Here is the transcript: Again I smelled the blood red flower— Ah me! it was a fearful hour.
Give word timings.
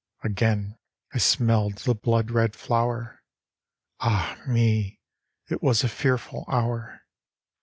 Again 0.23 0.79
I 1.13 1.19
smelled 1.19 1.77
the 1.77 1.93
blood 1.93 2.31
red 2.31 2.55
flower— 2.55 3.21
Ah 3.99 4.35
me! 4.47 4.99
it 5.47 5.61
was 5.61 5.83
a 5.83 5.87
fearful 5.87 6.43
hour. 6.47 7.01